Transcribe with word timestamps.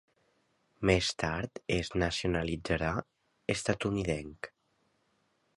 Més 0.89 1.09
tard 1.23 1.61
es 1.75 1.93
nacionalitzà 2.05 2.91
estatunidenc. 3.57 4.55